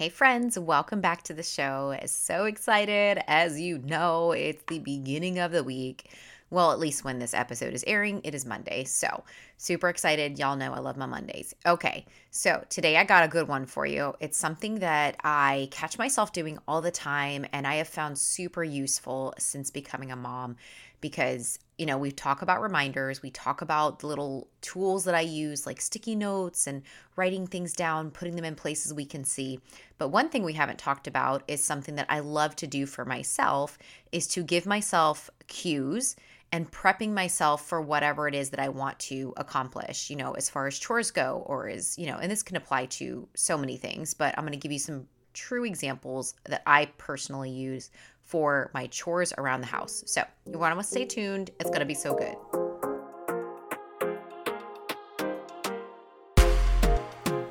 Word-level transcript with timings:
Hey, 0.00 0.08
friends, 0.08 0.58
welcome 0.58 1.02
back 1.02 1.24
to 1.24 1.34
the 1.34 1.42
show. 1.42 1.94
So 2.06 2.46
excited. 2.46 3.22
As 3.26 3.60
you 3.60 3.76
know, 3.76 4.32
it's 4.32 4.62
the 4.66 4.78
beginning 4.78 5.38
of 5.38 5.52
the 5.52 5.62
week. 5.62 6.08
Well, 6.48 6.72
at 6.72 6.78
least 6.78 7.04
when 7.04 7.18
this 7.18 7.34
episode 7.34 7.74
is 7.74 7.84
airing, 7.86 8.22
it 8.24 8.34
is 8.34 8.46
Monday. 8.46 8.84
So, 8.84 9.24
super 9.58 9.90
excited. 9.90 10.38
Y'all 10.38 10.56
know 10.56 10.72
I 10.72 10.78
love 10.78 10.96
my 10.96 11.04
Mondays. 11.04 11.54
Okay, 11.66 12.06
so 12.30 12.64
today 12.70 12.96
I 12.96 13.04
got 13.04 13.24
a 13.24 13.28
good 13.28 13.46
one 13.46 13.66
for 13.66 13.84
you. 13.84 14.14
It's 14.20 14.38
something 14.38 14.78
that 14.78 15.16
I 15.22 15.68
catch 15.70 15.98
myself 15.98 16.32
doing 16.32 16.58
all 16.66 16.80
the 16.80 16.90
time, 16.90 17.44
and 17.52 17.66
I 17.66 17.74
have 17.74 17.88
found 17.88 18.16
super 18.16 18.64
useful 18.64 19.34
since 19.36 19.70
becoming 19.70 20.10
a 20.10 20.16
mom 20.16 20.56
because 21.00 21.58
you 21.80 21.86
know, 21.86 21.96
we 21.96 22.12
talk 22.12 22.42
about 22.42 22.60
reminders, 22.60 23.22
we 23.22 23.30
talk 23.30 23.62
about 23.62 24.00
the 24.00 24.06
little 24.06 24.48
tools 24.60 25.04
that 25.04 25.14
I 25.14 25.22
use, 25.22 25.64
like 25.64 25.80
sticky 25.80 26.14
notes 26.14 26.66
and 26.66 26.82
writing 27.16 27.46
things 27.46 27.72
down, 27.72 28.10
putting 28.10 28.36
them 28.36 28.44
in 28.44 28.54
places 28.54 28.92
we 28.92 29.06
can 29.06 29.24
see. 29.24 29.60
But 29.96 30.08
one 30.08 30.28
thing 30.28 30.42
we 30.44 30.52
haven't 30.52 30.78
talked 30.78 31.06
about 31.06 31.42
is 31.48 31.64
something 31.64 31.94
that 31.94 32.04
I 32.10 32.18
love 32.18 32.54
to 32.56 32.66
do 32.66 32.84
for 32.84 33.06
myself 33.06 33.78
is 34.12 34.26
to 34.26 34.42
give 34.42 34.66
myself 34.66 35.30
cues 35.46 36.16
and 36.52 36.70
prepping 36.70 37.14
myself 37.14 37.66
for 37.66 37.80
whatever 37.80 38.28
it 38.28 38.34
is 38.34 38.50
that 38.50 38.60
I 38.60 38.68
want 38.68 38.98
to 38.98 39.32
accomplish, 39.38 40.10
you 40.10 40.16
know, 40.16 40.32
as 40.32 40.50
far 40.50 40.66
as 40.66 40.78
chores 40.78 41.10
go, 41.10 41.42
or 41.46 41.66
as, 41.66 41.98
you 41.98 42.06
know, 42.06 42.18
and 42.18 42.30
this 42.30 42.42
can 42.42 42.56
apply 42.56 42.86
to 42.86 43.26
so 43.34 43.56
many 43.56 43.78
things, 43.78 44.12
but 44.12 44.36
I'm 44.36 44.44
going 44.44 44.52
to 44.52 44.58
give 44.58 44.72
you 44.72 44.78
some 44.78 45.06
true 45.32 45.64
examples 45.64 46.34
that 46.44 46.62
I 46.66 46.86
personally 46.98 47.50
use 47.50 47.90
for 48.22 48.70
my 48.74 48.86
chores 48.86 49.32
around 49.38 49.60
the 49.60 49.66
house. 49.66 50.04
So 50.06 50.22
you 50.46 50.58
want 50.58 50.78
to 50.78 50.84
stay 50.84 51.04
tuned. 51.04 51.50
It's 51.58 51.70
going 51.70 51.80
to 51.80 51.86
be 51.86 51.94
so 51.94 52.14
good. 52.14 52.36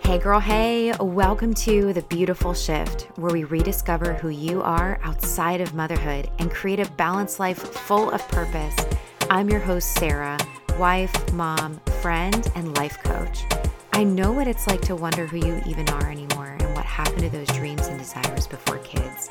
Hey, 0.10 0.18
girl, 0.18 0.40
hey, 0.40 0.92
welcome 1.00 1.54
to 1.54 1.94
The 1.94 2.02
Beautiful 2.02 2.56
Shift, 2.56 3.04
where 3.18 3.32
we 3.32 3.44
rediscover 3.44 4.16
who 4.16 4.30
you 4.30 4.64
are 4.64 5.00
outside 5.04 5.62
of 5.62 5.76
motherhood 5.76 6.32
and 6.40 6.50
create 6.50 6.80
a 6.80 6.90
balanced 6.94 7.40
life 7.40 7.60
full 7.60 8.10
of 8.10 8.28
purpose. 8.30 8.76
I'm 9.30 9.50
your 9.52 9.60
host, 9.60 9.94
Sarah, 10.00 10.40
wife, 10.80 11.32
mom, 11.34 11.80
friend, 12.02 12.50
and 12.56 12.78
life 12.78 12.98
coach. 13.04 13.44
I 13.94 14.04
know 14.04 14.32
what 14.32 14.48
it's 14.48 14.68
like 14.68 14.82
to 14.84 14.96
wonder 14.96 15.28
who 15.28 15.38
you 15.38 15.62
even 15.66 15.90
are 15.90 16.10
anymore 16.10 16.56
and 16.60 16.74
what 16.74 16.86
happened 16.86 17.24
to 17.24 17.30
those 17.30 17.48
dreams 17.48 17.88
and 17.88 18.00
desires 18.00 18.48
before 18.48 18.78
kids. 18.78 19.30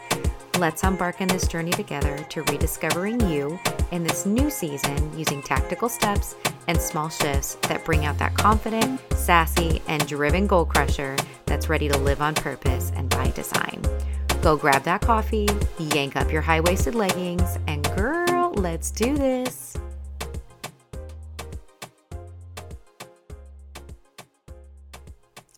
Let's 0.58 0.82
embark 0.82 1.20
on 1.20 1.28
this 1.28 1.48
journey 1.48 1.70
together 1.70 2.18
to 2.28 2.42
rediscovering 2.42 3.20
you 3.30 3.58
in 3.92 4.04
this 4.04 4.26
new 4.26 4.50
season 4.50 5.16
using 5.16 5.42
tactical 5.42 5.88
steps 5.88 6.34
and 6.66 6.78
small 6.78 7.08
shifts 7.08 7.54
that 7.62 7.84
bring 7.86 8.04
out 8.04 8.18
that 8.18 8.34
confident, 8.34 9.00
sassy, 9.14 9.80
and 9.88 10.06
driven 10.06 10.46
goal 10.46 10.66
crusher 10.66 11.16
that's 11.46 11.70
ready 11.70 11.88
to 11.88 11.96
live 11.96 12.20
on 12.20 12.34
purpose 12.34 12.92
and 12.94 13.08
by 13.08 13.30
design. 13.30 13.80
Go 14.42 14.56
grab 14.56 14.82
that 14.82 15.00
coffee, 15.00 15.48
yank 15.78 16.16
up 16.16 16.30
your 16.30 16.42
high 16.42 16.60
waisted 16.60 16.94
leggings, 16.94 17.58
and 17.66 17.84
girl, 17.96 18.52
let's 18.56 18.90
do 18.90 19.16
this. 19.16 19.77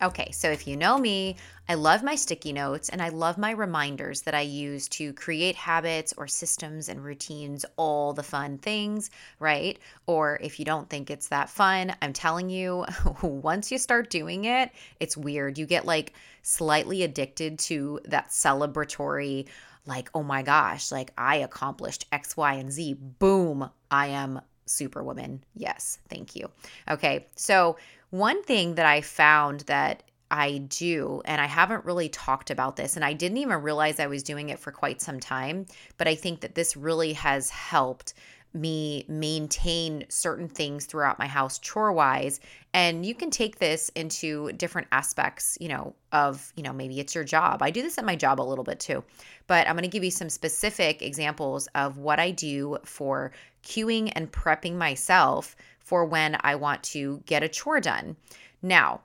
Okay, 0.03 0.31
so 0.33 0.51
if 0.51 0.67
you 0.67 0.79
know 0.79 0.97
me, 0.97 1.37
I 1.69 1.75
love 1.75 2.03
my 2.03 2.15
sticky 2.15 2.55
notes 2.55 2.89
and 2.89 3.03
I 3.03 3.11
love 3.11 3.37
my 3.37 3.51
reminders 3.51 4.23
that 4.23 4.35
I 4.35 4.41
use 4.41 4.89
to 4.91 5.13
create 5.13 5.55
habits 5.57 6.15
or 6.17 6.27
systems 6.27 6.89
and 6.89 7.05
routines, 7.05 7.67
all 7.77 8.15
the 8.15 8.23
fun 8.23 8.57
things, 8.57 9.11
right? 9.41 9.79
Or 10.07 10.39
if 10.43 10.59
you 10.59 10.65
don't 10.65 10.89
think 10.89 11.11
it's 11.11 11.29
that 11.29 11.51
fun, 11.51 11.95
I'm 12.01 12.15
telling 12.15 12.49
you, 12.49 12.87
once 13.23 13.71
you 13.71 13.77
start 13.77 14.09
doing 14.09 14.47
it, 14.47 14.71
it's 15.01 15.19
weird. 15.19 15.59
You 15.59 15.67
get 15.67 15.85
like 15.85 16.15
slightly 16.43 17.03
addicted 17.03 17.59
to 17.59 18.01
that 18.07 18.31
celebratory, 18.31 19.49
like, 19.85 20.09
oh 20.15 20.23
my 20.23 20.43
gosh, 20.43 20.91
like 20.91 21.13
I 21.19 21.37
accomplished 21.37 22.07
X, 22.11 22.39
Y, 22.39 22.55
and 22.55 22.73
Z. 22.73 22.95
Boom, 23.19 23.69
I 23.91 24.07
am 24.07 24.41
superwoman. 24.65 25.45
Yes, 25.55 25.99
thank 26.09 26.35
you. 26.37 26.49
Okay, 26.89 27.27
so 27.37 27.77
one 28.11 28.43
thing 28.43 28.75
that 28.75 28.87
I 28.87 29.01
found 29.01 29.61
that 29.61 30.03
I 30.31 30.59
do, 30.59 31.23
and 31.25 31.41
I 31.41 31.47
haven't 31.47 31.85
really 31.85 32.09
talked 32.09 32.51
about 32.51 32.77
this, 32.77 32.95
and 32.95 33.05
I 33.05 33.13
didn't 33.13 33.39
even 33.39 33.63
realize 33.63 33.99
I 33.99 34.07
was 34.07 34.23
doing 34.23 34.51
it 34.51 34.61
for 34.61 34.71
quite 34.71 35.01
some 35.01 35.19
time, 35.19 35.67
but 35.97 36.07
I 36.07 36.15
think 36.15 36.41
that 36.41 36.55
this 36.55 36.77
really 36.77 37.15
has 37.15 37.51
helped 37.51 38.15
me 38.53 39.05
maintain 39.09 40.05
certain 40.09 40.49
things 40.49 40.87
throughout 40.87 41.19
my 41.19 41.27
house 41.27 41.59
chore 41.59 41.93
wise 41.93 42.41
and 42.75 43.07
you 43.07 43.15
can 43.15 43.31
take 43.31 43.59
this 43.59 43.89
into 43.91 44.51
different 44.53 44.89
aspects 44.91 45.57
you 45.61 45.69
know 45.69 45.95
of 46.13 46.53
you 46.57 46.63
know 46.63 46.73
maybe 46.73 46.99
it's 46.99 47.15
your 47.15 47.25
job 47.25 47.63
i 47.63 47.71
do 47.71 47.83
this 47.83 47.97
at 47.97 48.05
my 48.05 48.17
job 48.17 48.41
a 48.41 48.43
little 48.43 48.65
bit 48.65 48.81
too 48.81 49.05
but 49.47 49.69
i'm 49.69 49.75
going 49.75 49.83
to 49.83 49.89
give 49.89 50.05
you 50.05 50.11
some 50.11 50.29
specific 50.29 51.01
examples 51.01 51.69
of 51.75 51.99
what 51.99 52.19
i 52.19 52.31
do 52.31 52.77
for 52.85 53.31
cueing 53.63 54.13
and 54.17 54.33
prepping 54.33 54.75
myself 54.75 55.55
for 55.91 56.05
when 56.05 56.37
I 56.41 56.55
want 56.55 56.85
to 56.85 57.21
get 57.27 57.43
a 57.43 57.49
chore 57.49 57.81
done. 57.81 58.15
Now, 58.63 59.01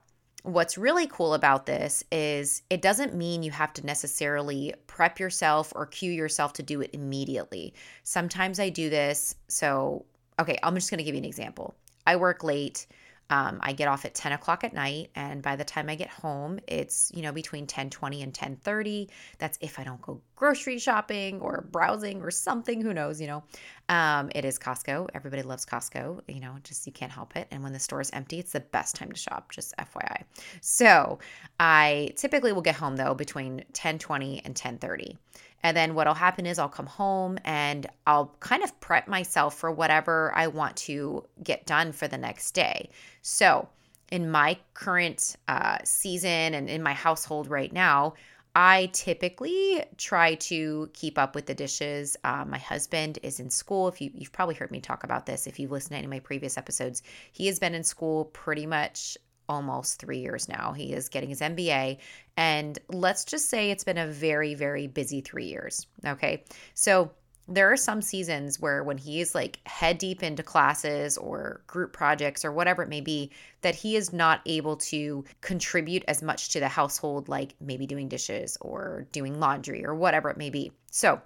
what's 0.46 0.78
really 0.78 1.08
cool 1.08 1.34
about 1.34 1.66
this 1.66 2.04
is 2.12 2.62
it 2.70 2.82
doesn't 2.82 3.16
mean 3.16 3.42
you 3.42 3.50
have 3.50 3.74
to 3.74 3.86
necessarily 3.86 4.74
prep 4.86 5.20
yourself 5.20 5.74
or 5.76 5.88
cue 5.88 6.12
yourself 6.12 6.54
to 6.54 6.64
do 6.64 6.82
it 6.82 6.92
immediately. 6.94 7.74
Sometimes 8.04 8.60
I 8.60 8.70
do 8.70 8.90
this. 8.90 9.36
So, 9.48 10.06
okay, 10.40 10.58
I'm 10.62 10.76
just 10.76 10.92
going 10.92 11.00
to 11.00 11.04
give 11.04 11.16
you 11.16 11.20
an 11.20 11.26
example. 11.26 11.76
I 12.06 12.16
work 12.16 12.44
late. 12.44 12.86
Um, 13.30 13.60
I 13.62 13.74
get 13.74 13.88
off 13.88 14.06
at 14.06 14.14
10 14.14 14.34
o'clock 14.34 14.64
at 14.64 14.74
night, 14.74 15.10
and 15.16 15.42
by 15.42 15.56
the 15.56 15.64
time 15.64 15.90
I 15.90 15.96
get 15.96 16.10
home, 16.10 16.60
it's 16.68 17.12
you 17.14 17.22
know 17.24 17.32
between 17.32 17.66
10:20 17.66 18.22
and 18.22 18.34
10:30. 18.34 19.10
That's 19.40 19.58
if 19.62 19.80
I 19.80 19.84
don't 19.84 20.02
go 20.02 20.22
grocery 20.36 20.78
shopping 20.78 21.42
or 21.42 21.68
browsing 21.72 22.22
or 22.22 22.30
something. 22.30 22.82
Who 22.82 22.94
knows? 22.94 23.20
You 23.20 23.28
know, 23.28 23.44
um, 23.90 24.30
it 24.36 24.46
is 24.46 24.60
Costco. 24.60 25.10
Everybody 25.14 25.42
loves 25.42 25.66
Costco. 25.66 26.22
You 26.28 26.40
know, 26.40 26.56
just 26.64 26.86
you 26.86 26.94
can't 26.94 27.12
help 27.12 27.36
it. 27.36 27.48
And 27.52 27.64
when 27.64 27.74
the 27.74 27.80
store 27.80 28.02
is 28.02 28.12
empty, 28.12 28.40
it's 28.40 28.52
the 28.52 28.60
best 28.60 28.96
time 28.96 29.12
to 29.12 29.18
shop. 29.18 29.52
Just 29.52 29.74
FYI. 29.78 30.24
So 30.62 31.20
I 31.60 32.12
typically 32.16 32.54
will 32.54 32.62
get 32.62 32.76
home 32.76 32.96
though 32.96 33.16
between 33.16 33.64
10:20 33.74 34.42
and 34.46 34.56
10:30. 34.56 35.18
And 35.66 35.76
then 35.76 35.96
what'll 35.96 36.14
happen 36.14 36.46
is 36.46 36.60
I'll 36.60 36.70
come 36.70 36.86
home 36.86 37.40
and 37.44 37.88
I'll 38.06 38.36
kind 38.40 38.64
of 38.64 38.80
prep 38.82 39.08
myself 39.08 39.58
for 39.58 39.72
whatever 39.72 40.32
I 40.36 40.46
want 40.46 40.76
to 40.76 41.26
get 41.44 41.66
done 41.66 41.92
for 41.92 42.08
the 42.08 42.20
next 42.20 42.52
day. 42.52 42.92
So, 43.24 43.68
in 44.12 44.30
my 44.30 44.60
current 44.76 45.36
uh, 45.48 45.80
season 45.84 46.54
and 46.54 46.70
in 46.70 46.84
my 46.84 46.94
household 46.94 47.48
right 47.48 47.74
now, 47.74 48.14
I 48.56 48.92
typically 48.94 49.84
try 49.98 50.36
to 50.36 50.88
keep 50.94 51.18
up 51.18 51.34
with 51.34 51.48
the 51.48 51.56
dishes. 51.56 52.16
Uh, 52.24 52.46
my 52.48 52.60
husband 52.60 53.18
is 53.24 53.40
in 53.40 53.50
school. 53.50 53.88
If 53.88 54.00
you, 54.02 54.12
you've 54.14 54.32
probably 54.32 54.54
heard 54.54 54.70
me 54.70 54.82
talk 54.82 55.04
about 55.04 55.26
this, 55.26 55.48
if 55.48 55.60
you've 55.60 55.72
listened 55.72 55.94
to 55.94 55.96
any 55.96 56.06
of 56.06 56.12
my 56.12 56.20
previous 56.20 56.60
episodes, 56.60 57.02
he 57.32 57.48
has 57.48 57.58
been 57.58 57.74
in 57.74 57.84
school 57.84 58.26
pretty 58.26 58.68
much 58.68 59.18
almost 59.50 60.00
three 60.00 60.20
years 60.20 60.48
now. 60.50 60.74
He 60.74 60.94
is 60.94 61.10
getting 61.10 61.30
his 61.30 61.42
MBA. 61.42 61.98
And 62.38 62.80
let's 62.90 63.26
just 63.26 63.50
say 63.50 63.72
it's 63.72 63.84
been 63.84 63.98
a 63.98 64.08
very, 64.08 64.56
very 64.56 64.88
busy 64.88 65.22
three 65.22 65.46
years. 65.46 65.88
Okay. 66.06 66.44
So 66.74 67.12
there 67.48 67.72
are 67.72 67.78
some 67.78 68.02
seasons 68.02 68.60
where 68.60 68.84
when 68.84 68.98
he 68.98 69.22
is 69.22 69.36
like 69.36 69.60
head 69.68 69.98
deep 70.00 70.24
into 70.24 70.42
classes 70.42 71.18
or 71.18 71.62
group 71.68 71.94
projects 71.94 72.44
or 72.44 72.52
whatever 72.52 72.82
it 72.82 72.90
may 72.90 73.02
be, 73.02 73.32
that 73.62 73.76
he 73.76 73.96
is 73.96 74.12
not 74.12 74.42
able 74.46 74.78
to 74.78 75.24
contribute 75.42 76.04
as 76.08 76.24
much 76.24 76.50
to 76.50 76.60
the 76.60 76.68
household, 76.68 77.30
like 77.30 77.54
maybe 77.62 77.86
doing 77.86 78.08
dishes 78.08 78.58
or 78.62 79.08
doing 79.12 79.40
laundry 79.40 79.86
or 79.86 79.94
whatever 79.94 80.30
it 80.30 80.38
may 80.38 80.50
be. 80.50 80.72
So 80.90 81.22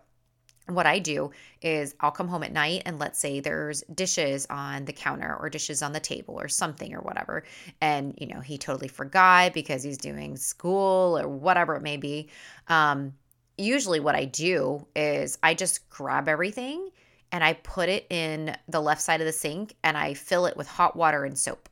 what 0.76 0.86
I 0.86 1.00
do 1.00 1.32
is 1.62 1.96
I'll 2.00 2.12
come 2.12 2.28
home 2.28 2.44
at 2.44 2.52
night 2.52 2.84
and 2.86 3.00
let's 3.00 3.20
say 3.20 3.40
there's 3.40 3.82
dishes 3.94 4.48
on 4.50 4.86
the 4.86 4.94
counter 4.94 5.36
or 5.40 5.50
dishes 5.50 5.82
on 5.82 5.94
the 5.94 6.00
table 6.00 6.40
or 6.40 6.48
something 6.48 6.94
or 6.94 7.02
whatever. 7.02 7.44
And, 7.82 8.14
you 8.18 8.28
know, 8.28 8.40
he 8.40 8.58
totally 8.58 8.88
forgot 8.88 9.54
because 9.54 9.84
he's 9.84 9.98
doing 9.98 10.38
school 10.38 11.18
or 11.18 11.28
whatever 11.28 11.76
it 11.76 11.82
may 11.82 11.98
be. 11.98 12.30
Um, 12.68 13.14
usually, 13.58 14.00
what 14.00 14.16
I 14.16 14.26
do 14.26 14.88
is 14.96 15.38
I 15.44 15.54
just 15.54 15.90
grab 15.90 16.28
everything 16.28 16.90
and 17.32 17.44
I 17.44 17.54
put 17.54 17.90
it 17.90 18.08
in 18.10 18.56
the 18.68 18.82
left 18.82 19.02
side 19.02 19.22
of 19.22 19.28
the 19.28 19.34
sink 19.34 19.76
and 19.84 19.98
I 19.98 20.14
fill 20.14 20.46
it 20.46 20.58
with 20.58 20.68
hot 20.68 20.96
water 20.96 21.26
and 21.26 21.38
soap. 21.38 21.69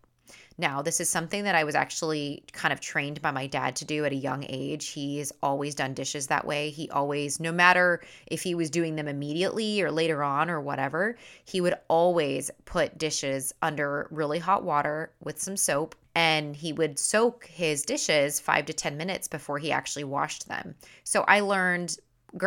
Now, 0.60 0.82
this 0.82 1.00
is 1.00 1.10
something 1.10 1.44
that 1.44 1.54
I 1.54 1.64
was 1.64 1.76
actually 1.76 2.44
kind 2.52 2.74
of 2.74 2.80
trained 2.80 3.22
by 3.22 3.30
my 3.30 3.46
dad 3.46 3.76
to 3.78 3.86
do 3.86 4.06
at 4.06 4.12
a 4.12 4.16
young 4.16 4.44
age. 4.50 4.88
He's 4.88 5.32
always 5.44 5.76
done 5.76 5.94
dishes 5.94 6.28
that 6.28 6.48
way. 6.48 6.72
He 6.72 6.90
always, 6.90 7.40
no 7.40 7.52
matter 7.52 8.02
if 8.26 8.42
he 8.42 8.56
was 8.56 8.72
doing 8.72 8.96
them 8.96 9.08
immediately 9.08 9.82
or 9.82 9.92
later 9.92 10.24
on 10.24 10.50
or 10.50 10.60
whatever, 10.60 11.16
he 11.46 11.62
would 11.62 11.76
always 11.90 12.50
put 12.66 12.98
dishes 12.98 13.54
under 13.62 14.08
really 14.10 14.40
hot 14.40 14.64
water 14.64 15.12
with 15.24 15.40
some 15.40 15.58
soap 15.58 15.96
and 16.16 16.56
he 16.56 16.74
would 16.74 16.98
soak 16.98 17.46
his 17.46 17.84
dishes 17.84 18.40
five 18.40 18.66
to 18.66 18.74
10 18.74 18.98
minutes 18.98 19.28
before 19.28 19.60
he 19.60 19.72
actually 19.72 20.04
washed 20.04 20.48
them. 20.48 20.74
So 21.04 21.24
I 21.28 21.42
learned 21.42 21.98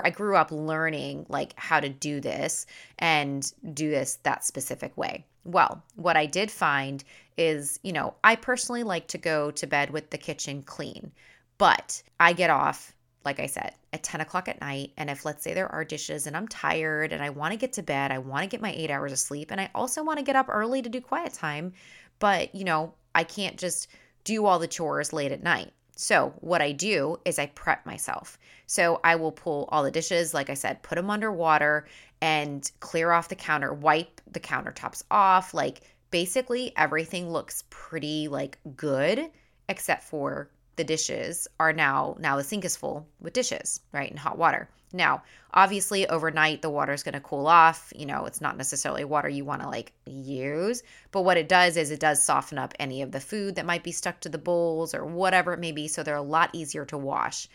I 0.04 0.10
grew 0.10 0.36
up 0.36 0.50
learning 0.50 1.26
like 1.28 1.54
how 1.56 1.80
to 1.80 1.88
do 1.88 2.20
this 2.20 2.66
and 2.98 3.50
do 3.72 3.90
this 3.90 4.18
that 4.24 4.44
specific 4.44 4.96
way. 4.96 5.24
Well, 5.44 5.82
what 5.96 6.16
I 6.16 6.26
did 6.26 6.50
find 6.50 7.02
is, 7.40 7.80
you 7.82 7.92
know, 7.92 8.14
I 8.22 8.36
personally 8.36 8.84
like 8.84 9.08
to 9.08 9.18
go 9.18 9.50
to 9.50 9.66
bed 9.66 9.90
with 9.90 10.10
the 10.10 10.18
kitchen 10.18 10.62
clean, 10.62 11.10
but 11.58 12.02
I 12.20 12.34
get 12.34 12.50
off 12.50 12.94
like 13.24 13.38
I 13.38 13.46
said, 13.46 13.74
at 13.92 14.02
10 14.02 14.20
o'clock 14.22 14.48
at 14.48 14.60
night. 14.60 14.92
And 14.96 15.10
if, 15.10 15.24
let's 15.24 15.42
say, 15.42 15.52
there 15.52 15.70
are 15.70 15.84
dishes 15.84 16.26
and 16.26 16.36
I'm 16.36 16.48
tired 16.48 17.12
and 17.12 17.22
I 17.22 17.30
want 17.30 17.52
to 17.52 17.58
get 17.58 17.74
to 17.74 17.82
bed, 17.82 18.10
I 18.12 18.18
want 18.18 18.44
to 18.44 18.48
get 18.48 18.62
my 18.62 18.72
eight 18.72 18.90
hours 18.90 19.12
of 19.12 19.18
sleep, 19.18 19.50
and 19.50 19.60
I 19.60 19.70
also 19.74 20.02
want 20.02 20.18
to 20.18 20.24
get 20.24 20.36
up 20.36 20.46
early 20.48 20.80
to 20.82 20.88
do 20.88 21.00
quiet 21.00 21.34
time, 21.34 21.72
but, 22.18 22.54
you 22.54 22.64
know, 22.64 22.94
I 23.14 23.24
can't 23.24 23.58
just 23.58 23.88
do 24.24 24.46
all 24.46 24.58
the 24.58 24.68
chores 24.68 25.12
late 25.12 25.32
at 25.32 25.42
night. 25.42 25.72
So, 25.96 26.32
what 26.40 26.62
I 26.62 26.72
do 26.72 27.18
is 27.26 27.38
I 27.38 27.46
prep 27.46 27.84
myself. 27.84 28.38
So, 28.66 29.00
I 29.04 29.16
will 29.16 29.32
pull 29.32 29.68
all 29.70 29.82
the 29.82 29.90
dishes, 29.90 30.32
like 30.32 30.48
I 30.48 30.54
said, 30.54 30.82
put 30.82 30.94
them 30.94 31.10
under 31.10 31.30
water 31.30 31.86
and 32.22 32.70
clear 32.80 33.10
off 33.12 33.28
the 33.28 33.34
counter, 33.34 33.74
wipe 33.74 34.20
the 34.30 34.40
countertops 34.40 35.02
off. 35.10 35.52
Like, 35.52 35.82
basically, 36.10 36.72
everything 36.76 37.30
looks 37.30 37.64
pretty 37.70 38.28
like 38.28 38.58
good 38.76 39.30
except 39.68 40.02
for 40.02 40.50
the 40.76 40.84
dishes 40.84 41.46
are 41.58 41.72
now 41.72 42.16
now 42.18 42.36
the 42.36 42.44
sink 42.44 42.64
is 42.64 42.76
full 42.76 43.06
with 43.20 43.32
dishes, 43.32 43.80
right? 43.92 44.10
And 44.10 44.18
hot 44.18 44.38
water. 44.38 44.68
Now, 44.92 45.22
obviously 45.54 46.08
overnight 46.08 46.62
the 46.62 46.70
water 46.70 46.92
is 46.92 47.02
going 47.02 47.14
to 47.14 47.20
cool 47.20 47.46
off, 47.46 47.92
you 47.94 48.06
know, 48.06 48.24
it's 48.24 48.40
not 48.40 48.56
necessarily 48.56 49.04
water 49.04 49.28
you 49.28 49.44
want 49.44 49.62
to 49.62 49.68
like 49.68 49.92
use, 50.06 50.82
but 51.12 51.22
what 51.22 51.36
it 51.36 51.48
does 51.48 51.76
is 51.76 51.90
it 51.90 52.00
does 52.00 52.22
soften 52.22 52.58
up 52.58 52.74
any 52.80 53.02
of 53.02 53.12
the 53.12 53.20
food 53.20 53.54
that 53.54 53.66
might 53.66 53.84
be 53.84 53.92
stuck 53.92 54.18
to 54.20 54.28
the 54.28 54.38
bowls 54.38 54.94
or 54.94 55.04
whatever 55.04 55.52
it 55.52 55.60
may 55.60 55.70
be, 55.70 55.86
so 55.86 56.02
they're 56.02 56.16
a 56.16 56.22
lot 56.22 56.50
easier 56.52 56.84
to 56.86 56.98
wash. 56.98 57.48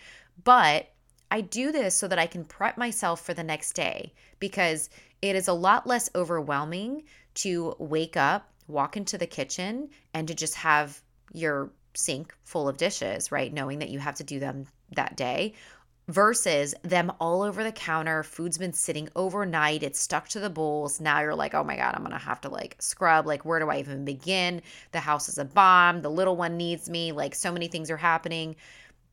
But 0.44 0.92
I 1.30 1.42
do 1.42 1.72
this 1.72 1.96
so 1.96 2.08
that 2.08 2.20
I 2.20 2.28
can 2.28 2.46
prep 2.46 2.78
myself 2.78 3.26
for 3.26 3.34
the 3.34 3.44
next 3.44 3.74
day 3.74 4.14
because 4.40 4.90
it 5.22 5.36
is 5.36 5.48
a 5.48 5.54
lot 5.54 5.88
less 5.88 6.10
overwhelming 6.16 7.04
to 7.36 7.76
wake 7.80 8.18
up, 8.18 8.50
walk 8.68 8.98
into 8.98 9.18
the 9.18 9.28
kitchen, 9.28 9.90
and 10.14 10.28
to 10.28 10.34
just 10.34 10.56
have 10.56 11.02
your 11.34 11.72
sink 11.94 12.36
full 12.44 12.68
of 12.68 12.78
dishes, 12.78 13.32
right? 13.32 13.54
Knowing 13.54 13.80
that 13.80 13.90
you 13.90 14.00
have 14.00 14.16
to 14.16 14.24
do 14.24 14.40
them 14.40 14.66
that 14.96 15.16
day 15.18 15.54
versus 16.08 16.76
them 16.84 17.12
all 17.20 17.42
over 17.42 17.64
the 17.64 17.72
counter. 17.72 18.22
Food's 18.24 18.58
been 18.58 18.74
sitting 18.74 19.10
overnight, 19.16 19.84
it's 19.84 20.00
stuck 20.00 20.28
to 20.30 20.40
the 20.40 20.50
bowls. 20.50 21.02
Now 21.02 21.22
you're 21.22 21.36
like, 21.36 21.54
oh 21.54 21.64
my 21.64 21.76
God, 21.76 21.96
I'm 21.96 22.04
gonna 22.04 22.18
have 22.18 22.42
to 22.42 22.50
like 22.50 22.76
scrub. 22.80 23.26
Like, 23.26 23.44
where 23.44 23.60
do 23.60 23.70
I 23.70 23.80
even 23.80 24.06
begin? 24.06 24.62
The 24.92 25.00
house 25.00 25.30
is 25.30 25.38
a 25.38 25.46
bomb. 25.46 26.02
The 26.02 26.12
little 26.12 26.36
one 26.36 26.58
needs 26.58 26.90
me. 26.90 27.12
Like, 27.12 27.34
so 27.34 27.52
many 27.52 27.68
things 27.68 27.90
are 27.90 27.98
happening. 27.98 28.56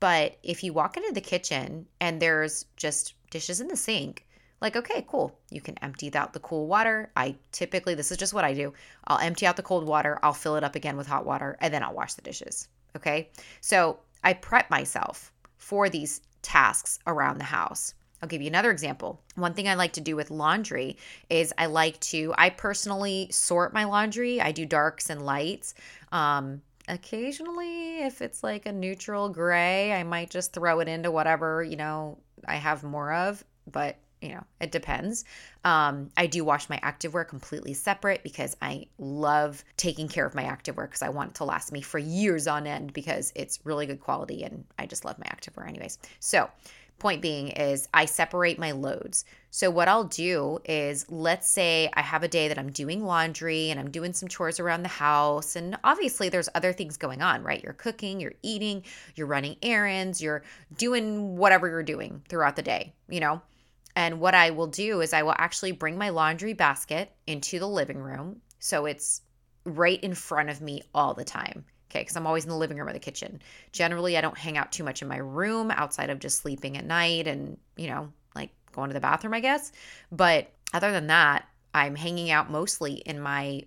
But 0.01 0.37
if 0.43 0.65
you 0.65 0.73
walk 0.73 0.97
into 0.97 1.13
the 1.13 1.21
kitchen 1.21 1.87
and 2.01 2.21
there's 2.21 2.67
just 2.77 3.15
dishes 3.31 3.61
in 3.61 3.69
the 3.69 3.77
sink, 3.77 4.27
like, 4.63 4.77
okay, 4.77 5.05
cool. 5.09 5.37
You 5.51 5.61
can 5.61 5.77
empty 5.83 6.15
out 6.15 6.33
the 6.33 6.41
cool 6.41 6.67
water. 6.67 7.11
I 7.17 7.35
typically, 7.51 7.95
this 7.95 8.11
is 8.11 8.17
just 8.17 8.33
what 8.33 8.45
I 8.45 8.55
do. 8.55 8.73
I'll 9.09 9.19
empty 9.19 9.45
out 9.45 9.57
the 9.57 9.63
cold 9.63 9.85
water, 9.85 10.19
I'll 10.23 10.33
fill 10.33 10.57
it 10.57 10.65
up 10.65 10.77
again 10.77 10.97
with 10.97 11.07
hot 11.07 11.27
water, 11.27 11.59
and 11.61 11.75
then 11.75 11.83
I'll 11.83 11.93
wash 11.93 12.15
the 12.15 12.23
dishes. 12.23 12.69
Okay. 12.97 13.29
So 13.61 13.99
I 14.25 14.35
prep 14.35 14.71
myself 14.71 15.33
for 15.59 15.89
these 15.89 16.23
tasks 16.43 16.99
around 17.07 17.39
the 17.39 17.45
house. 17.45 17.95
I'll 18.23 18.29
give 18.29 18.41
you 18.41 18.47
another 18.47 18.71
example. 18.71 19.21
One 19.35 19.53
thing 19.53 19.67
I 19.67 19.75
like 19.75 19.95
to 19.95 20.01
do 20.01 20.15
with 20.15 20.31
laundry 20.31 20.97
is 21.29 21.53
I 21.59 21.67
like 21.67 21.99
to, 22.01 22.33
I 22.39 22.51
personally 22.51 23.29
sort 23.33 23.75
my 23.75 23.85
laundry. 23.85 24.41
I 24.41 24.53
do 24.53 24.65
darks 24.65 25.11
and 25.11 25.27
lights. 25.27 25.75
Um, 26.13 26.63
occasionally, 26.87 28.03
if 28.03 28.23
it's 28.23 28.45
like 28.45 28.67
a 28.67 28.73
neutral 28.73 29.29
gray, 29.29 29.93
I 29.93 30.05
might 30.05 30.31
just 30.31 30.53
throw 30.53 30.79
it 30.79 30.87
into 30.87 31.11
whatever, 31.11 31.65
you 31.65 31.77
know, 31.77 32.19
I 32.47 32.57
have 32.57 32.85
more 32.85 33.13
of. 33.13 33.45
But 33.71 33.97
you 34.23 34.29
know, 34.31 34.45
it 34.61 34.71
depends. 34.71 35.25
Um, 35.65 36.11
I 36.17 36.27
do 36.27 36.45
wash 36.45 36.71
my 36.71 36.79
activewear 36.79 37.27
completely 37.27 37.75
separate 37.75 38.23
because 38.23 38.57
I 38.63 38.87
love 38.99 39.65
taking 39.77 40.09
care 40.09 40.25
of 40.25 40.35
my 40.35 40.45
activewear 40.45 40.87
because 40.87 41.03
I 41.03 41.09
want 41.09 41.31
it 41.31 41.35
to 41.37 41.45
last 41.45 41.73
me 41.73 41.83
for 41.83 41.99
years 41.99 42.47
on 42.47 42.67
end 42.67 42.93
because 42.93 43.33
it's 43.35 43.59
really 43.65 43.87
good 43.87 44.01
quality 44.01 44.45
and 44.45 44.65
I 44.79 44.87
just 44.87 45.05
love 45.05 45.19
my 45.19 45.27
activewear, 45.27 45.69
anyways. 45.69 45.99
So, 46.21 46.49
point 47.03 47.21
being 47.21 47.49
is 47.49 47.89
I 47.93 48.05
separate 48.05 48.61
my 48.61 48.71
loads. 48.71 49.25
So, 49.51 49.71
what 49.71 49.89
I'll 49.89 50.05
do 50.05 50.61
is 50.65 51.05
let's 51.11 51.49
say 51.49 51.91
I 51.95 52.01
have 52.01 52.23
a 52.23 52.29
day 52.29 52.47
that 52.49 52.59
I'm 52.59 52.71
doing 52.71 53.05
laundry 53.05 53.71
and 53.71 53.81
I'm 53.81 53.91
doing 53.91 54.13
some 54.13 54.29
chores 54.29 54.61
around 54.61 54.85
the 54.85 54.89
house. 54.89 55.57
And 55.57 55.77
obviously, 55.83 56.29
there's 56.29 56.49
other 56.55 56.73
things 56.73 56.97
going 56.97 57.21
on, 57.21 57.43
right? 57.43 57.63
You're 57.63 57.73
cooking, 57.73 58.21
you're 58.21 58.35
eating, 58.43 58.85
you're 59.17 59.27
running 59.27 59.57
errands, 59.63 60.23
you're 60.23 60.45
doing 60.79 61.37
whatever 61.37 61.69
you're 61.69 61.83
doing 61.83 62.23
throughout 62.29 62.57
the 62.57 62.63
day, 62.63 62.93
you 63.09 63.21
know? 63.21 63.43
And 63.95 64.21
what 64.21 64.35
I 64.35 64.51
will 64.51 64.67
do 64.67 65.01
is 65.01 65.13
I 65.13 65.23
will 65.23 65.35
actually 65.37 65.73
bring 65.73 65.99
my 65.99 66.09
laundry 66.09 66.55
basket 66.55 67.13
into 67.27 67.59
the 67.59 67.69
living 67.69 67.99
room. 67.99 68.41
So 68.59 68.87
it's 68.87 69.23
right 69.65 70.03
in 70.03 70.15
front 70.15 70.51
of 70.51 70.61
me 70.61 70.83
all 70.95 71.15
the 71.15 71.25
time. 71.25 71.65
Okay, 71.91 72.01
because 72.01 72.17
I'm 72.17 72.27
always 72.27 72.45
in 72.45 72.51
the 72.51 72.57
living 72.57 72.79
room 72.79 72.89
or 72.89 72.95
the 72.95 72.99
kitchen. 72.99 73.43
Generally, 73.73 74.17
I 74.17 74.23
don't 74.23 74.39
hang 74.39 74.57
out 74.57 74.73
too 74.73 74.83
much 74.83 75.03
in 75.03 75.09
my 75.09 75.19
room 75.19 75.71
outside 75.71 76.09
of 76.09 76.21
just 76.21 76.39
sleeping 76.39 76.79
at 76.79 76.87
night 76.87 77.27
and, 77.27 77.59
you 77.77 77.89
know, 77.89 78.11
like 78.35 78.49
going 78.73 78.89
to 78.89 78.95
the 78.95 79.01
bathroom, 79.01 79.35
I 79.35 79.41
guess. 79.41 79.73
But 80.11 80.51
other 80.73 80.91
than 80.91 81.09
that, 81.09 81.47
I'm 81.75 81.95
hanging 81.95 82.31
out 82.31 82.51
mostly 82.51 82.95
in 82.95 83.21
my 83.21 83.65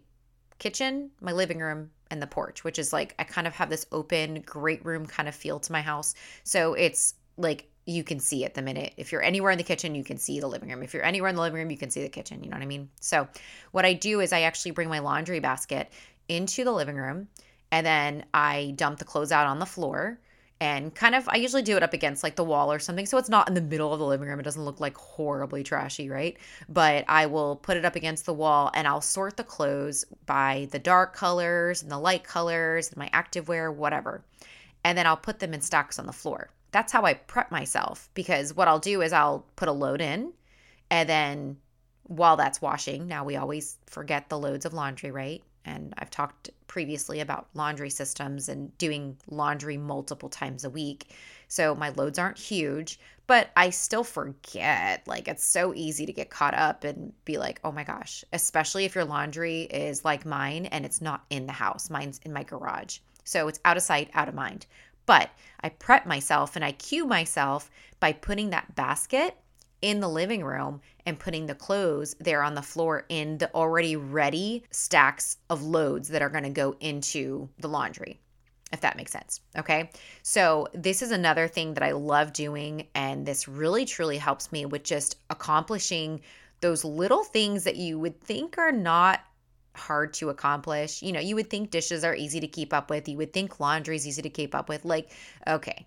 kitchen, 0.58 1.12
my 1.22 1.34
living 1.34 1.60
room, 1.60 1.92
and 2.12 2.22
the 2.22 2.28
porch, 2.28 2.64
which 2.64 2.80
is 2.80 2.94
like 2.94 3.14
I 3.20 3.24
kind 3.24 3.48
of 3.48 3.54
have 3.54 3.70
this 3.70 3.86
open, 3.92 4.42
great 4.42 4.84
room 4.86 5.06
kind 5.06 5.28
of 5.28 5.36
feel 5.36 5.60
to 5.60 5.72
my 5.72 5.82
house. 5.82 6.16
So 6.44 6.74
it's 6.74 7.16
like 7.38 7.70
you 7.86 8.04
can 8.04 8.20
see 8.20 8.44
it 8.44 8.54
the 8.54 8.62
minute. 8.62 8.94
If 8.98 9.12
you're 9.12 9.22
anywhere 9.22 9.52
in 9.52 9.58
the 9.58 9.64
kitchen, 9.64 9.96
you 9.96 10.04
can 10.04 10.18
see 10.18 10.40
the 10.40 10.48
living 10.48 10.70
room. 10.70 10.82
If 10.82 10.94
you're 10.94 11.06
anywhere 11.06 11.30
in 11.30 11.36
the 11.36 11.42
living 11.42 11.60
room, 11.60 11.72
you 11.72 11.78
can 11.78 11.92
see 11.92 12.02
the 12.02 12.10
kitchen. 12.10 12.44
You 12.44 12.50
know 12.50 12.58
what 12.58 12.64
I 12.64 12.68
mean? 12.68 12.90
So, 13.00 13.28
what 13.72 13.86
I 13.86 13.94
do 13.94 14.22
is 14.22 14.34
I 14.34 14.42
actually 14.42 14.72
bring 14.72 14.90
my 14.90 15.00
laundry 15.00 15.40
basket 15.40 15.92
into 16.28 16.64
the 16.64 16.72
living 16.72 16.96
room 16.96 17.28
and 17.72 17.86
then 17.86 18.26
I 18.34 18.74
dump 18.76 19.00
the 19.00 19.06
clothes 19.06 19.32
out 19.32 19.48
on 19.48 19.60
the 19.60 19.66
floor 19.66 20.20
and 20.62 20.96
kind 20.96 21.14
of 21.14 21.28
I 21.28 21.36
usually 21.36 21.62
do 21.62 21.76
it 21.76 21.84
up 21.84 21.94
against 21.94 22.24
like 22.24 22.36
the 22.36 22.44
wall 22.44 22.72
or 22.72 22.80
something 22.80 23.06
so 23.06 23.18
it's 23.18 23.30
not 23.30 23.48
in 23.48 23.54
the 23.54 23.62
middle 23.62 23.92
of 23.92 24.00
the 24.00 24.06
living 24.06 24.28
room 24.28 24.40
it 24.40 24.44
doesn't 24.44 24.64
look 24.64 24.80
like 24.80 24.98
horribly 24.98 25.64
trashy 25.64 26.10
right 26.10 26.38
but 26.70 27.04
I 27.08 27.26
will 27.26 27.58
put 27.58 27.78
it 27.78 27.86
up 27.86 27.96
against 27.96 28.26
the 28.26 28.34
wall 28.34 28.72
and 28.74 28.88
I'll 28.88 29.02
sort 29.02 29.36
the 29.36 29.44
clothes 29.44 30.06
by 30.26 30.68
the 30.72 30.80
dark 30.80 31.14
colors 31.14 31.84
and 31.84 31.92
the 31.92 32.00
light 32.00 32.24
colors 32.24 32.88
and 32.90 32.98
my 32.98 33.10
activewear 33.10 33.74
whatever 33.74 34.24
and 34.84 34.98
then 34.98 35.06
I'll 35.06 35.18
put 35.18 35.40
them 35.40 35.54
in 35.54 35.62
stacks 35.62 36.00
on 36.00 36.06
the 36.06 36.14
floor 36.14 36.50
that's 36.76 36.92
how 36.92 37.04
I 37.04 37.14
prep 37.14 37.52
myself 37.52 38.10
because 38.16 38.54
what 38.54 38.68
I'll 38.68 38.80
do 38.80 39.02
is 39.02 39.14
I'll 39.14 39.46
put 39.56 39.70
a 39.70 39.72
load 39.72 40.02
in 40.02 40.34
and 40.90 41.08
then 41.08 41.56
while 42.04 42.36
that's 42.36 42.62
washing, 42.62 43.08
now 43.08 43.24
we 43.24 43.38
always 43.38 43.78
forget 43.88 44.28
the 44.28 44.38
loads 44.38 44.66
of 44.66 44.74
laundry, 44.74 45.10
right? 45.10 45.42
And 45.64 45.94
I've 45.98 46.12
talked 46.12 46.50
previously 46.68 47.22
about 47.22 47.48
laundry 47.54 47.90
systems 47.90 48.50
and 48.50 48.78
doing 48.78 49.16
laundry 49.30 49.78
multiple 49.78 50.28
times 50.28 50.66
a 50.66 50.70
week. 50.70 51.14
So 51.48 51.76
my 51.76 51.92
loads 51.92 52.20
aren't 52.20 52.38
huge, 52.38 53.00
but 53.26 53.52
I 53.56 53.70
still 53.70 54.04
forget. 54.04 55.08
Like 55.08 55.30
it's 55.30 55.46
so 55.46 55.74
easy 55.74 56.06
to 56.06 56.12
get 56.12 56.30
caught 56.30 56.56
up 56.56 56.84
and 56.84 57.14
be 57.24 57.38
like, 57.38 57.62
oh 57.64 57.72
my 57.72 57.86
gosh, 57.86 58.26
especially 58.34 58.84
if 58.84 58.96
your 58.96 59.06
laundry 59.06 59.62
is 59.62 60.04
like 60.04 60.26
mine 60.26 60.66
and 60.66 60.86
it's 60.86 61.00
not 61.00 61.24
in 61.30 61.46
the 61.48 61.54
house. 61.54 61.90
Mine's 61.90 62.20
in 62.26 62.34
my 62.34 62.44
garage. 62.44 63.00
So 63.24 63.48
it's 63.48 63.62
out 63.64 63.78
of 63.78 63.84
sight, 63.84 64.10
out 64.14 64.28
of 64.28 64.36
mind. 64.36 64.66
But 65.06 65.30
I 65.62 65.70
prep 65.70 66.06
myself 66.06 66.56
and 66.56 66.64
I 66.64 66.72
cue 66.72 67.06
myself 67.06 67.70
by 68.00 68.14
putting 68.14 68.50
that 68.52 68.76
basket 68.76 69.38
in 69.82 70.00
the 70.00 70.10
living 70.10 70.44
room 70.44 70.82
and 71.06 71.20
putting 71.20 71.46
the 71.46 71.56
clothes 71.56 72.16
there 72.20 72.42
on 72.42 72.56
the 72.56 72.62
floor 72.62 73.06
in 73.10 73.38
the 73.38 73.54
already 73.54 73.96
ready 73.96 74.64
stacks 74.72 75.38
of 75.50 75.64
loads 75.64 76.10
that 76.10 76.22
are 76.22 76.30
going 76.30 76.44
to 76.44 76.50
go 76.50 76.76
into 76.80 77.50
the 77.60 77.68
laundry 77.68 78.20
if 78.72 78.82
that 78.82 78.98
makes 78.98 79.12
sense. 79.12 79.42
Okay. 79.58 79.90
So, 80.24 80.68
this 80.74 81.02
is 81.02 81.12
another 81.12 81.48
thing 81.48 81.76
that 81.76 81.84
I 81.84 81.92
love 81.92 82.34
doing. 82.34 82.88
And 82.94 83.26
this 83.26 83.48
really 83.48 83.86
truly 83.86 84.18
helps 84.18 84.52
me 84.52 84.66
with 84.66 84.84
just 84.84 85.18
accomplishing 85.30 86.22
those 86.62 86.84
little 86.84 87.24
things 87.24 87.64
that 87.64 87.76
you 87.76 88.00
would 88.00 88.20
think 88.22 88.58
are 88.58 88.72
not 88.72 89.22
hard 89.76 90.14
to 90.16 90.30
accomplish. 90.30 91.02
You 91.02 91.12
know, 91.12 91.20
you 91.20 91.36
would 91.36 91.50
think 91.50 91.72
dishes 91.72 92.04
are 92.04 92.16
easy 92.16 92.40
to 92.40 92.48
keep 92.48 92.74
up 92.74 92.90
with. 92.90 93.08
You 93.08 93.18
would 93.18 93.34
think 93.34 93.60
laundry 93.60 93.96
is 93.96 94.08
easy 94.08 94.22
to 94.22 94.30
keep 94.30 94.56
up 94.56 94.70
with. 94.70 94.86
Like, 94.86 95.12
okay, 95.48 95.86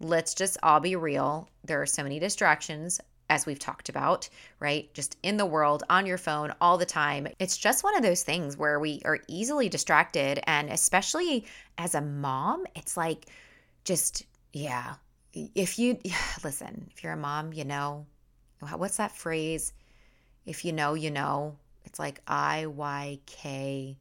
let's 0.00 0.34
just 0.34 0.56
all 0.62 0.80
be 0.80 0.96
real. 0.96 1.48
There 1.64 1.80
are 1.80 1.86
so 1.86 2.02
many 2.02 2.18
distractions 2.18 3.00
as 3.30 3.46
we've 3.46 3.60
talked 3.60 3.88
about, 3.88 4.28
right? 4.58 4.92
Just 4.92 5.16
in 5.22 5.36
the 5.36 5.46
world, 5.46 5.84
on 5.88 6.04
your 6.04 6.18
phone 6.18 6.52
all 6.60 6.76
the 6.76 6.84
time. 6.84 7.28
It's 7.38 7.56
just 7.56 7.84
one 7.84 7.96
of 7.96 8.02
those 8.02 8.24
things 8.24 8.56
where 8.56 8.80
we 8.80 9.00
are 9.04 9.20
easily 9.28 9.68
distracted. 9.68 10.40
And 10.44 10.68
especially 10.68 11.46
as 11.78 11.94
a 11.94 12.00
mom, 12.00 12.64
it's 12.74 12.96
like 12.96 13.26
just, 13.84 14.26
yeah. 14.52 14.94
If 15.32 15.78
you 15.78 15.98
listen, 16.44 16.88
if 16.90 17.04
you're 17.04 17.12
a 17.12 17.16
mom, 17.16 17.52
you 17.52 17.64
know, 17.64 18.04
what's 18.76 18.96
that 18.96 19.16
phrase? 19.16 19.72
If 20.44 20.64
you 20.64 20.72
know, 20.72 20.94
you 20.94 21.10
know. 21.10 21.56
It's 21.90 21.98
like 21.98 22.22
I 22.26 22.66
Y 22.66 23.18
K 23.26 23.98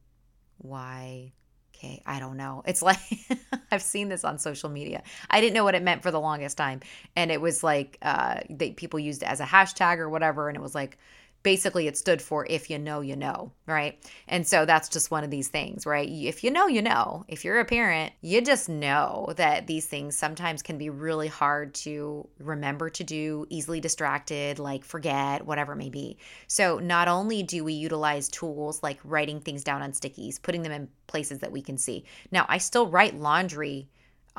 Y 0.60 1.31
K. 1.74 2.03
I 2.05 2.19
don't 2.19 2.38
know. 2.38 2.62
It's 2.67 2.84
like 2.84 3.00
I've 3.72 3.81
seen 3.81 4.10
this 4.10 4.24
on 4.24 4.38
social 4.38 4.69
media. 4.69 5.01
I 5.29 5.41
didn't 5.41 5.55
know 5.55 5.63
what 5.63 5.74
it 5.74 5.81
meant 5.81 6.03
for 6.03 6.12
the 6.12 6.19
longest 6.19 6.55
time, 6.55 6.81
and 7.15 7.31
it 7.31 7.41
was 7.41 7.63
like 7.63 7.98
uh, 8.03 8.41
they 8.48 8.72
people 8.72 9.00
used 9.00 9.24
it 9.24 9.25
as 9.25 9.39
a 9.39 9.46
hashtag 9.46 9.98
or 9.98 10.08
whatever, 10.08 10.50
and 10.50 10.55
it 10.55 10.62
was 10.62 10.75
like 10.75 11.00
basically 11.43 11.88
it 11.88 11.98
stood 11.98 12.22
for 12.22 12.46
if 12.50 12.69
you 12.69 12.77
know 12.77 13.01
you 13.01 13.15
know 13.15 13.51
right? 13.65 14.03
And 14.27 14.48
so 14.48 14.65
that's 14.65 14.89
just 14.89 15.12
one 15.12 15.24
of 15.24 15.29
these 15.29 15.48
things 15.48 15.86
right? 15.86 16.08
If 16.10 16.43
you 16.43 16.51
know 16.51 16.67
you 16.67 16.81
know. 16.81 17.25
If 17.27 17.46
you're 17.46 17.60
a 17.60 17.65
parent 17.65 18.13
you 18.22 18.41
just 18.41 18.69
know 18.69 19.34
that 19.38 19.67
these 19.67 19.86
things 19.86 20.17
sometimes 20.17 20.62
can 20.62 20.77
be 20.77 20.89
really 20.89 21.27
hard 21.27 21.74
to 21.75 22.27
remember 22.39 22.89
to 22.89 23.03
do 23.03 23.46
easily 23.50 23.79
distracted 23.79 24.60
like 24.60 24.84
forget 24.84 25.46
whatever 25.46 25.74
it 25.74 25.77
may 25.77 25.89
be. 25.89 26.17
So 26.48 26.79
not 26.79 27.08
only 27.08 27.43
do 27.43 27.63
we 27.63 27.74
utilize 27.74 28.29
tools 28.29 28.81
like 28.81 29.00
writing 29.03 29.39
things 29.39 29.63
down 29.63 29.81
on 29.81 29.91
stickies 29.91 30.41
putting 30.41 30.63
them 30.63 30.72
in 30.72 30.89
places 31.08 31.39
that 31.39 31.51
we 31.51 31.62
can 31.62 31.77
see. 31.77 32.05
Now 32.31 32.46
i 32.50 32.58
still 32.58 32.88
write 32.88 33.15
laundry 33.15 33.89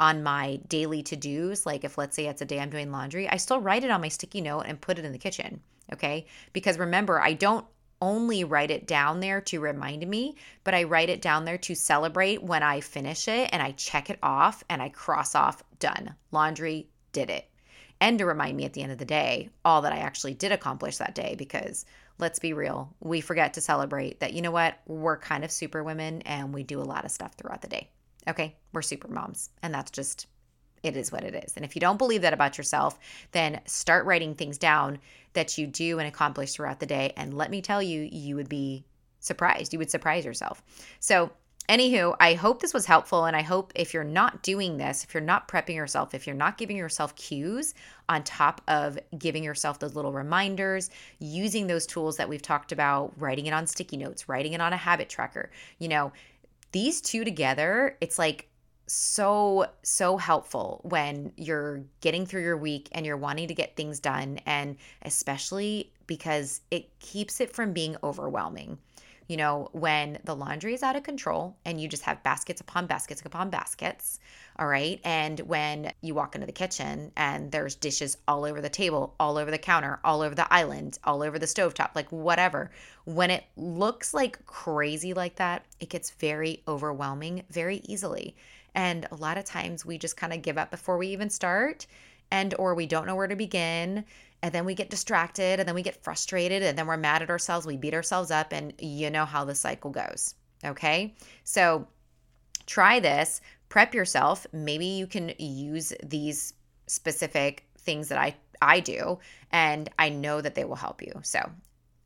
on 0.00 0.23
my 0.23 0.59
daily 0.66 1.02
to 1.04 1.14
dos, 1.14 1.66
like 1.66 1.85
if 1.85 1.99
let's 1.99 2.16
say 2.16 2.26
it's 2.26 2.40
a 2.40 2.47
day 2.47 2.59
I'm 2.59 2.71
doing 2.71 2.90
laundry, 2.90 3.28
I 3.28 3.37
still 3.37 3.61
write 3.61 3.85
it 3.85 3.90
on 3.90 4.00
my 4.00 4.09
sticky 4.09 4.40
note 4.40 4.62
and 4.62 4.80
put 4.80 4.99
it 4.99 5.04
in 5.04 5.12
the 5.12 5.19
kitchen. 5.19 5.61
Okay. 5.92 6.26
Because 6.52 6.78
remember, 6.78 7.21
I 7.21 7.35
don't 7.35 7.66
only 8.00 8.45
write 8.45 8.71
it 8.71 8.87
down 8.87 9.21
there 9.21 9.42
to 9.42 9.61
remind 9.61 10.07
me, 10.09 10.37
but 10.64 10.75
I 10.75 10.85
write 10.85 11.11
it 11.11 11.21
down 11.21 11.45
there 11.45 11.59
to 11.59 11.75
celebrate 11.75 12.42
when 12.42 12.62
I 12.62 12.80
finish 12.80 13.28
it 13.28 13.50
and 13.52 13.62
I 13.62 13.73
check 13.73 14.09
it 14.09 14.19
off 14.23 14.64
and 14.71 14.80
I 14.80 14.88
cross 14.88 15.35
off 15.35 15.62
done. 15.78 16.14
Laundry 16.33 16.88
did 17.12 17.28
it. 17.28 17.47
And 18.00 18.19
to 18.19 18.25
remind 18.25 18.57
me 18.57 18.64
at 18.64 18.73
the 18.73 18.83
end 18.83 18.92
of 18.92 18.99
the 18.99 19.04
day 19.04 19.50
all 19.66 19.83
that 19.83 19.92
I 19.92 19.99
actually 19.99 20.33
did 20.33 20.50
accomplish 20.50 20.97
that 20.97 21.14
day 21.14 21.35
because 21.37 21.85
let's 22.19 22.38
be 22.38 22.54
real, 22.54 22.95
we 23.00 23.21
forget 23.21 23.54
to 23.54 23.61
celebrate 23.61 24.21
that, 24.21 24.33
you 24.33 24.40
know 24.40 24.50
what, 24.50 24.78
we're 24.87 25.19
kind 25.19 25.45
of 25.45 25.50
super 25.50 25.85
women 25.85 26.23
and 26.23 26.54
we 26.54 26.62
do 26.62 26.80
a 26.80 26.85
lot 26.85 27.04
of 27.04 27.11
stuff 27.11 27.35
throughout 27.35 27.61
the 27.61 27.69
day. 27.69 27.90
Okay, 28.29 28.57
we're 28.73 28.83
super 28.83 29.09
moms, 29.09 29.50
and 29.62 29.73
that's 29.73 29.91
just 29.91 30.27
it 30.83 30.97
is 30.97 31.12
what 31.12 31.25
it 31.25 31.35
is. 31.45 31.55
And 31.57 31.65
if 31.65 31.77
you 31.77 31.81
don't 31.81 31.99
believe 31.99 32.23
that 32.23 32.33
about 32.33 32.57
yourself, 32.57 32.99
then 33.33 33.61
start 33.67 34.07
writing 34.07 34.35
things 34.35 34.59
down 34.59 34.99
that 35.35 35.59
you 35.59 35.67
do 35.67 35.99
and 35.99 36.09
accomplish 36.09 36.53
throughout 36.53 36.81
the 36.81 36.87
day. 36.87 37.12
And 37.17 37.35
let 37.35 37.50
me 37.50 37.61
tell 37.61 37.83
you, 37.83 38.09
you 38.11 38.37
would 38.37 38.49
be 38.49 38.85
surprised. 39.21 39.73
You 39.73 39.79
would 39.79 39.91
surprise 39.91 40.25
yourself. 40.25 40.62
So, 40.99 41.31
anywho, 41.69 42.17
I 42.19 42.35
hope 42.35 42.61
this 42.61 42.75
was 42.75 42.87
helpful. 42.87 43.27
And 43.27 43.37
I 43.37 43.43
hope 43.43 43.73
if 43.77 43.93
you're 43.93 44.03
not 44.03 44.43
doing 44.43 44.79
this, 44.79 45.05
if 45.05 45.12
you're 45.15 45.21
not 45.21 45.47
prepping 45.47 45.77
yourself, 45.77 46.15
if 46.15 46.27
you're 46.27 46.35
not 46.35 46.57
giving 46.57 46.77
yourself 46.77 47.15
cues 47.15 47.75
on 48.09 48.25
top 48.25 48.62
of 48.67 48.99
giving 49.19 49.45
yourself 49.45 49.79
those 49.79 49.95
little 49.95 50.12
reminders, 50.12 50.91
using 51.19 51.67
those 51.67 51.87
tools 51.87 52.17
that 52.17 52.29
we've 52.29 52.43
talked 52.43 52.73
about, 52.73 53.12
writing 53.21 53.47
it 53.47 53.53
on 53.53 53.67
sticky 53.67 53.99
notes, 53.99 54.29
writing 54.29 54.55
it 54.55 54.61
on 54.61 54.73
a 54.73 54.79
habit 54.79 55.09
tracker, 55.09 55.50
you 55.79 55.89
know, 55.89 56.11
these 56.73 57.00
two 57.00 57.25
together, 57.25 57.97
it's 58.00 58.19
like 58.19 58.50
so 58.87 59.67
so 59.85 60.17
helpful 60.17 60.81
when 60.83 61.33
you're 61.37 61.85
getting 62.00 62.27
through 62.27 62.43
your 62.43 62.57
week 62.57 62.89
and 62.91 63.07
you're 63.07 63.17
wanting 63.17 63.47
to 63.47 63.55
get 63.55 63.77
things 63.77 64.00
done 64.00 64.41
and 64.47 64.77
especially 65.03 65.93
because 66.09 66.61
it 66.73 66.99
keeps 66.99 67.41
it 67.41 67.55
from 67.55 67.73
being 67.73 67.97
overwhelming 68.03 68.77
you 69.30 69.37
know, 69.37 69.68
when 69.70 70.18
the 70.25 70.34
laundry 70.34 70.75
is 70.75 70.82
out 70.82 70.96
of 70.96 71.04
control 71.04 71.56
and 71.64 71.80
you 71.80 71.87
just 71.87 72.02
have 72.02 72.20
baskets 72.25 72.60
upon 72.60 72.88
baskets 72.88 73.22
upon 73.25 73.49
baskets, 73.49 74.18
all 74.58 74.66
right? 74.66 75.00
And 75.04 75.38
when 75.38 75.92
you 76.00 76.16
walk 76.16 76.34
into 76.34 76.49
the 76.49 76.52
kitchen 76.52 77.12
and 77.16 77.52
there's 77.52 77.76
dishes 77.76 78.16
all 78.26 78.44
over 78.44 78.60
the 78.60 78.68
table, 78.68 79.14
all 79.20 79.38
over 79.38 79.52
the 79.52 79.56
counter, 79.56 80.00
all 80.02 80.20
over 80.20 80.34
the 80.34 80.52
island, 80.52 80.99
all 81.04 81.22
over 81.22 81.38
the 81.38 81.46
stovetop, 81.46 81.94
like 81.94 82.10
whatever. 82.10 82.72
When 83.04 83.30
it 83.30 83.44
looks 83.56 84.12
like 84.12 84.44
crazy 84.46 85.14
like 85.14 85.37
that, 85.37 85.64
it 85.78 85.90
gets 85.90 86.10
very 86.10 86.64
overwhelming 86.66 87.44
very 87.50 87.82
easily. 87.84 88.34
And 88.75 89.06
a 89.12 89.14
lot 89.14 89.38
of 89.38 89.44
times 89.44 89.87
we 89.87 89.96
just 89.96 90.16
kind 90.16 90.32
of 90.32 90.42
give 90.42 90.58
up 90.58 90.72
before 90.72 90.99
we 90.99 91.06
even 91.06 91.30
start 91.30 91.87
and 92.32 92.52
or 92.58 92.75
we 92.75 92.87
don't 92.87 93.06
know 93.06 93.14
where 93.14 93.28
to 93.28 93.37
begin 93.37 94.04
and 94.42 94.52
then 94.52 94.64
we 94.64 94.75
get 94.75 94.90
distracted 94.90 95.61
and 95.61 95.68
then 95.68 95.75
we 95.75 95.82
get 95.82 96.02
frustrated 96.02 96.62
and 96.62 96.76
then 96.76 96.87
we're 96.87 96.97
mad 96.97 97.23
at 97.23 97.30
ourselves 97.30 97.66
we 97.66 97.76
beat 97.76 97.94
ourselves 97.94 98.30
up 98.30 98.52
and 98.52 98.73
you 98.78 99.11
know 99.11 99.25
how 99.25 99.44
the 99.44 99.54
cycle 99.54 99.90
goes 99.90 100.35
okay? 100.64 101.14
So 101.44 101.87
try 102.66 103.00
this 103.00 103.40
prep 103.68 103.94
yourself. 103.94 104.47
Maybe 104.52 104.87
you 104.87 105.06
can 105.06 105.32
use 105.38 105.92
these 106.02 106.54
specific 106.87 107.66
things 107.78 108.09
that 108.09 108.18
i 108.18 108.35
i 108.61 108.80
do 108.80 109.16
and 109.52 109.88
i 109.99 110.09
know 110.09 110.40
that 110.40 110.54
they 110.54 110.64
will 110.64 110.75
help 110.76 111.00
you. 111.00 111.12
So 111.23 111.50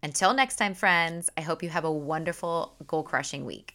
until 0.02 0.34
next 0.34 0.56
time 0.56 0.74
friends 0.74 1.30
i 1.38 1.40
hope 1.40 1.62
you 1.62 1.70
have 1.70 1.84
a 1.84 1.90
wonderful 1.90 2.76
goal 2.86 3.02
crushing 3.02 3.46
week 3.46 3.74